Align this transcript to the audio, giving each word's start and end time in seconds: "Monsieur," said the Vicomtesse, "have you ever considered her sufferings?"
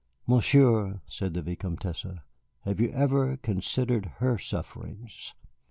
"Monsieur," 0.25 0.99
said 1.05 1.35
the 1.35 1.43
Vicomtesse, 1.43 2.07
"have 2.61 2.79
you 2.79 2.89
ever 2.89 3.37
considered 3.37 4.13
her 4.17 4.39
sufferings?" 4.39 5.35